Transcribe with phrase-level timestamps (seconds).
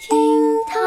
[0.00, 0.16] 厅
[0.66, 0.80] 堂，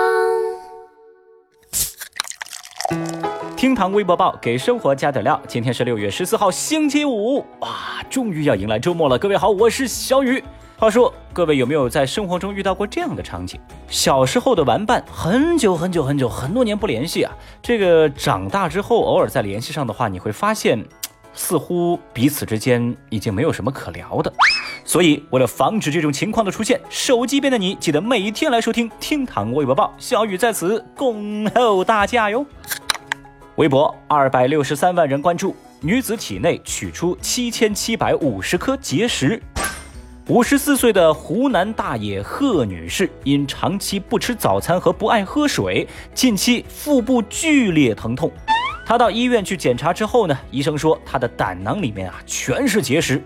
[3.56, 5.40] 厅堂微博报给生活加点料。
[5.48, 9.16] 今天是六月十四号，星期五，哇，终于要迎来周末了。
[9.20, 10.44] 各位好，我是小雨。
[10.80, 13.60] 话说，各位有没有在生活中遇到过这样的场景？
[13.88, 20.84] 小时候的玩伴，很久很久很久很多年不联系啊，这个长大之后偶尔再联系上的话，你会发现，
[21.34, 24.32] 似乎彼此之间已经没有什么可聊的。
[24.86, 32.46] 所以，为了防止这种情况的出现，手机边的你记得每天来收听《厅堂微博报》，小雨在此恭候大驾哟。
[33.56, 39.42] 微博二百六十三万人关注，女子体内取出七千七百五十颗结石。
[40.28, 48.32] 五十四岁的湖南大爷贺女士，因长期不吃早餐和不爱喝水，近期腹部剧烈疼痛。
[48.86, 53.22] 她到医院去检查之后呢，医生说他的胆囊里面啊全是结石。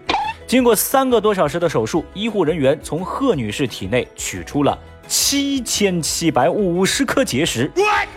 [0.45, 7.69] 经过三个多小时的手术，医护人员从贺女士体内取出了七千七百五十颗结石，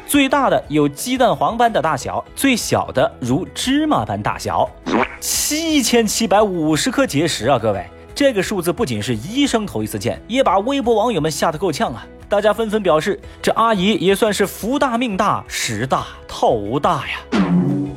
[0.07, 4.69] 最大的有鸡蛋黄般的大小，最小的如芝麻般大小。
[5.19, 7.85] 七千七百五十颗结石啊，各位，
[8.15, 12.07] 这个数字不仅是医生头一次见，也把微博网友们吓得够呛啊！
[12.31, 17.19] 大家纷纷表示，这阿姨也算是福大命大，时大头大呀。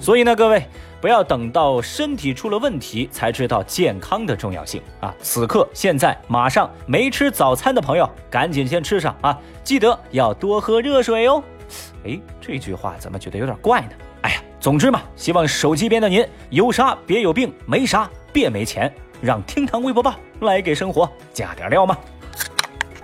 [0.02, 0.66] 所以呢，各位。
[1.00, 5.14] 不要等到身体出了问题才知道健康的重要性啊！
[5.22, 9.38] 此刻、现在、马上，没吃早餐的朋友赶紧先吃上啊！
[9.66, 11.44] 记得要多喝热水哦。
[12.06, 13.90] 哎，这句话怎么觉得有点怪呢？
[14.22, 21.98] 哎呀，总之嘛，希望手机边的您有啥别有病，没啥别没钱，让厅堂微博报来给生活加点料嘛。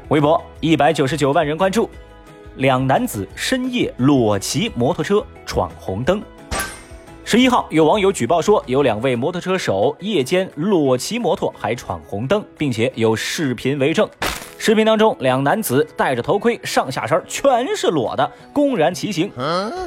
[0.10, 1.88] 微博一百九十九万人关注，
[2.56, 6.20] 两男子深夜裸骑摩托车闯红灯。
[7.24, 14.10] 十一号，有网友举报说，有两位摩托车手夜间裸骑摩托，还闯红灯，并且有视频为证。
[14.62, 19.32] 视频当中，两男子戴着头盔，上下身全是裸的，公然骑行。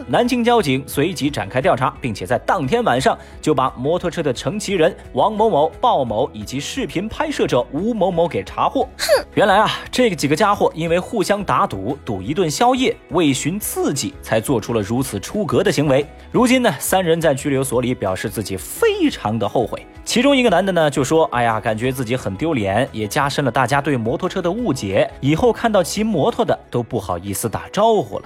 [0.07, 8.89] 南京交警随即展开调查，并且在当天晚上就把摩托车的乘骑人王某某、鲍某以及视频拍摄者吴某某给查获。
[8.97, 16.07] 哼，原来啊，这几个家伙因为互相打赌，赌一顿宵夜，为寻刺激，才做出了如此出格的行为。
[16.31, 19.87] 如今呢，三人在拘留所里表示自己非常的后悔。
[20.05, 25.11] 其中一个男的呢就说：“哎呀，感觉自己很丢脸，也加深了大家对摩托车的误解。
[25.21, 28.25] 以后看到骑摩托的都不好意思打招呼了。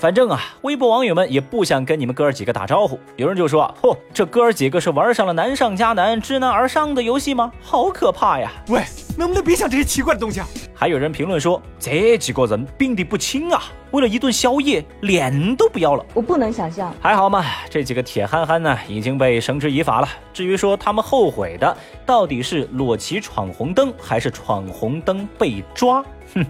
[0.00, 2.98] 反正啊，微博网友们也不想跟你们哥儿几个打招呼。
[3.16, 7.52] 有人就说：‘嚯，这哥儿几个是玩上了难上加难、知难而上的游戏吗？
[7.60, 8.82] 好可怕呀！’喂，
[9.18, 16.90] 能不能别想这些奇怪的东西啊？”还有人评论说：“这几个人病得不轻啊，为了一顿宵夜，脸都不要了。”我不能想象。
[16.98, 20.08] 还好嘛，这几个铁憨憨呢，已经被绳之以法了。
[20.32, 26.02] 至于说他们后悔的，到底是裸骑闯红灯，还是闯红灯被抓？
[26.34, 26.46] 哼，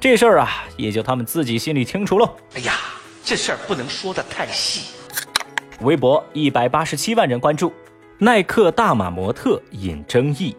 [0.00, 2.34] 这事儿啊，也就他们自己心里清楚喽。
[2.54, 2.72] 哎呀，
[3.22, 4.94] 这事儿不能说的太细。
[5.80, 7.70] 微博一百八十七万人关注，
[8.16, 10.56] 耐克大码模特引争议。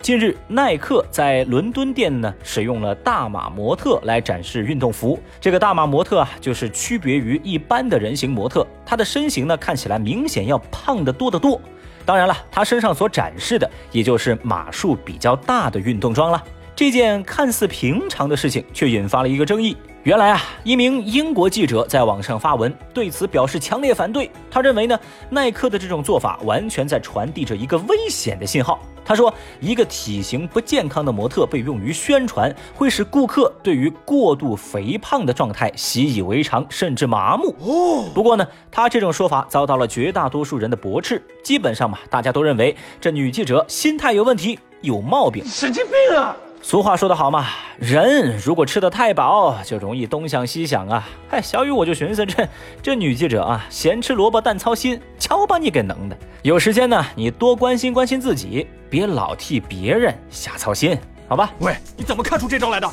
[0.00, 5.20] 近日，耐克在伦敦店呢使用了大码模特来展示运动服。
[5.40, 11.60] 这个大码模特啊，就是区别于一般的人形模特，她的身形呢看起来明显要胖得多得多。
[12.04, 16.40] 当然了，她身上所展示的也就是码数比较大的运动装了。
[16.78, 19.76] 这件看似平常的事情，却引发了一个争议。
[20.04, 24.30] 原来啊，一名英国记者在网上发文，对此表示强烈反对。
[24.48, 24.96] 他认为呢，
[25.28, 28.78] 耐克的这种做法完全在传递着一个危险的信号。
[29.04, 37.52] 他说，一个体型不健康的模特被用于宣传，会使顾客对于过度肥胖的状态习以为常，甚至麻木。
[37.58, 41.20] 哦，不过呢，他这种说法遭到了绝大多数人的驳斥。
[41.42, 46.36] 基本上嘛，大家都认为这女记者心态有问题，有毛病，神经病啊！
[46.60, 47.46] 俗话说得好嘛，
[47.78, 51.08] 人如果吃得太饱，就容易东想西想啊。
[51.30, 52.48] 哎，小雨我就寻思，这
[52.82, 56.18] 这女记者啊，咸吃萝卜淡操心，瞧把你给能的。
[56.42, 61.50] 有时间呢，你多关心关心自己，别老替别人瞎操心，好吧？
[61.60, 62.90] 喂，你怎么看出这招来的？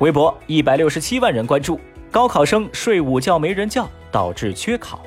[0.00, 1.80] 微博一百六十七万人关注，
[2.10, 5.00] 高考生睡午觉没人叫，导致缺考。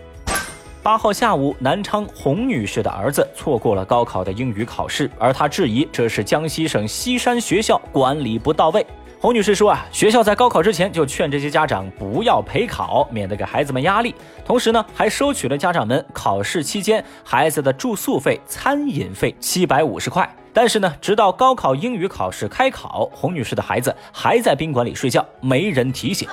[0.83, 8.85] 八号下午，南昌洪女士的儿子错过了高考的英语考试，而她质疑这是江西省西山学校管理不到位。
[9.17, 14.13] 洪女士说啊，学校在高考之前就劝这些家长不要陪考，免得给孩子们压力。
[14.43, 20.29] 同时呢，还收取了家长们考试期间孩子的住宿费、餐饮费七百五十块。
[20.51, 26.27] 但是呢，直到高考英语考试开考，洪女士的孩子还在宾馆里睡觉，没人提醒。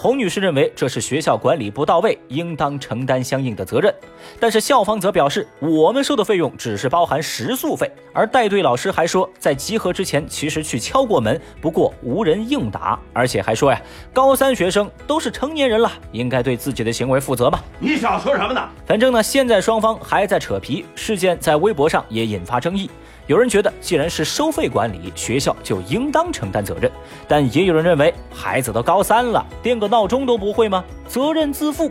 [0.00, 3.92] 洪女士认为这是学校管理不到位，应当承担相应的责任。
[4.38, 7.90] 但是校方则表示，我们收的费用只是包含食宿费。
[8.12, 17.60] 而带队老师还说，在集合之前其实去敲过门，不过无人应答，而且还说呀，高三学生都是成年人了，应该对自己的行为负责吧。
[17.80, 18.68] 你想说什么呢？
[18.86, 22.88] 反正呢，现在双方还在扯皮，事件在微博上也引发争议。
[23.28, 26.90] 有人觉得，既然是收费管理，学校就应当承担责任；
[27.28, 30.82] 但也有人认为，孩子都高三了，垫个闹钟都不会吗？
[31.06, 31.90] 责任自负。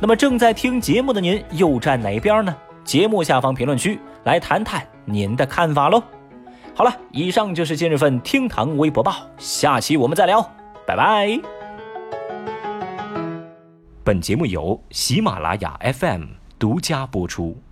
[0.00, 2.56] 那么，正在听节目的您又站哪边呢？
[2.84, 6.00] 节目下方评论区来谈谈您的看法喽。
[6.76, 10.48] 好了，以上就是今日份厅堂微博报，下期我们再聊，
[10.86, 11.40] 拜拜。
[14.04, 16.22] 本节目由喜马拉雅 FM
[16.56, 17.65] 独家播出。